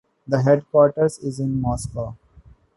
The 0.27 0.41
headquarters 0.41 1.19
is 1.19 1.39
in 1.39 1.61
Moscow. 1.61 2.15